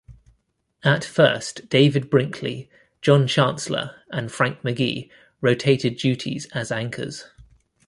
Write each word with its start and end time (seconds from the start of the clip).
At 0.83 1.03
first, 1.05 1.69
David 1.69 2.09
Brinkley, 2.09 2.71
John 3.03 3.27
Chancellor, 3.27 3.97
and 4.09 4.31
Frank 4.31 4.63
McGee 4.63 5.11
rotated 5.41 5.95
duties 5.97 6.47
as 6.53 6.71
anchors. 6.71 7.25